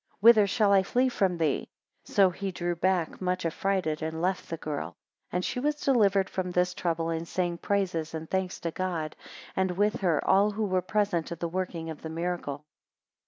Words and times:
Whither 0.19 0.47
shall 0.47 0.71
I 0.73 0.81
flee 0.81 1.09
from 1.09 1.37
thee? 1.37 1.57
19 2.07 2.15
So 2.15 2.29
he 2.31 2.51
drew 2.51 2.75
back 2.75 3.21
much 3.21 3.45
affrighted, 3.45 4.01
and 4.01 4.19
left 4.19 4.49
the 4.49 4.57
girl. 4.57 4.85
20 5.29 5.37
And 5.37 5.45
she 5.45 5.59
was 5.59 5.75
delivered 5.75 6.27
from 6.27 6.49
this 6.49 6.73
trouble, 6.73 7.09
and 7.11 7.27
sang 7.27 7.59
praises 7.59 8.15
and 8.15 8.27
thanks 8.27 8.59
to 8.61 8.71
God, 8.71 9.15
and 9.55 9.69
with 9.77 9.97
her 9.97 10.19
all 10.27 10.49
who 10.49 10.65
were 10.65 10.81
present 10.81 11.31
at 11.31 11.39
the 11.39 11.47
working 11.47 11.91
of 11.91 12.01
the 12.01 12.09
miracle. 12.09 12.65